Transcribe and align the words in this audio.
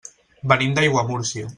Venim 0.53 0.73
d'Aiguamúrcia. 0.79 1.49